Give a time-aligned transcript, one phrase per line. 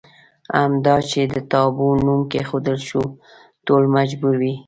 [0.59, 3.01] همدا چې د تابو نوم کېښودل شو
[3.65, 4.53] ټول مجبور وي.